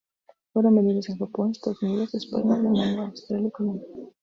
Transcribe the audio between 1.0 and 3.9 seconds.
en Japón, Estados Unidos, España, Alemania, Australia y Colombia.